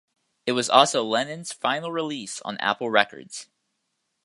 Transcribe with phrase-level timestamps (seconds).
[0.47, 3.47] It was also Lennon's final release on Apple Records.